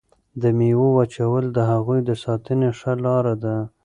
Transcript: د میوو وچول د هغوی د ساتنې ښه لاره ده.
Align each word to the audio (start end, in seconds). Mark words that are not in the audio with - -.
د 0.41 0.43
میوو 0.57 0.87
وچول 0.99 1.45
د 1.51 1.59
هغوی 1.71 1.99
د 2.05 2.11
ساتنې 2.23 2.69
ښه 2.79 2.93
لاره 3.03 3.33
ده. 3.43 3.55